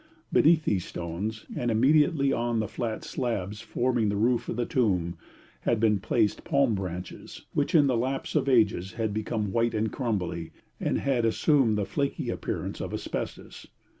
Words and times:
Beneath 0.33 0.65
these 0.65 0.83
stones, 0.83 1.45
and 1.55 1.69
immediately 1.69 2.33
on 2.33 2.59
the 2.59 2.67
flat 2.67 3.03
slabs 3.03 3.61
forming 3.61 4.09
the 4.09 4.15
roof 4.15 4.49
of 4.49 4.55
the 4.55 4.65
tomb, 4.65 5.15
had 5.59 5.79
been 5.79 5.99
placed 5.99 6.43
palm 6.43 6.73
branches, 6.73 7.45
which 7.53 7.75
in 7.75 7.85
the 7.85 7.95
lapse 7.95 8.33
of 8.33 8.49
ages 8.49 8.93
had 8.93 9.13
become 9.13 9.51
white 9.51 9.75
and 9.75 9.91
crumbly, 9.91 10.53
and 10.79 10.97
had 10.97 11.23
assumed 11.23 11.77
the 11.77 11.85
flaky 11.85 12.31
appearance 12.31 12.81
of 12.81 12.95
asbestos. 12.95 13.67